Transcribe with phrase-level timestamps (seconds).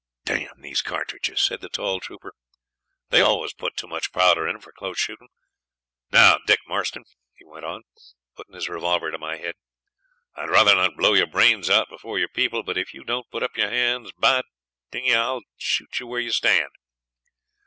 [0.25, 2.33] 'D n those cartridges,' said the tall trooper;
[3.11, 5.27] 'they always put too much powder in them for close shooting.
[6.11, 7.03] Now, Dick Marston!'
[7.35, 7.83] he went on,
[8.35, 9.53] putting his revolver to my head,
[10.35, 13.43] 'I'd rather not blow your brains out before your people, but if you don't put
[13.43, 14.41] up your hands by
[14.95, 16.71] I'll shoot you where you stand.'